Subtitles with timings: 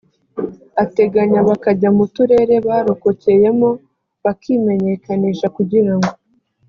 [0.83, 3.69] ateganya bakajya mu turere barokokeyemo
[4.23, 6.11] bakimenyekanisha kugira ngo